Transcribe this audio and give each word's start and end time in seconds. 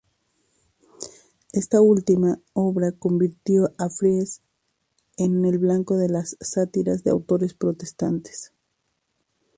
Esta 1.53 1.79
última 1.79 2.39
obra 2.53 2.91
convirtió 2.91 3.69
a 3.77 3.87
Fries 3.91 4.41
en 5.17 5.43
blanco 5.59 5.95
de 5.95 6.09
las 6.09 6.35
sátiras 6.41 7.03
de 7.03 7.11
autores 7.11 7.53
protestantes. 7.53 8.51